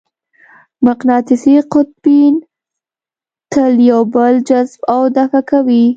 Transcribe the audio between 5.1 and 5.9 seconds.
دفع کوي.